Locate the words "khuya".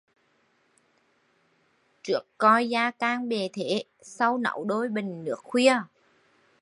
5.43-5.79